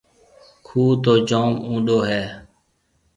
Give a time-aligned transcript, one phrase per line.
[0.65, 2.21] کُوه تو جوم اُونڏو هيَ۔